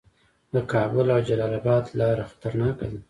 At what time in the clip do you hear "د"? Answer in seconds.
0.53-0.55